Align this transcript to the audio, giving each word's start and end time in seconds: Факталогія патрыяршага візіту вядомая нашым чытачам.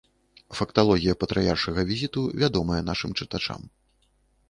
Факталогія 0.59 1.15
патрыяршага 1.25 1.81
візіту 1.91 2.19
вядомая 2.43 2.81
нашым 2.91 3.11
чытачам. 3.19 3.73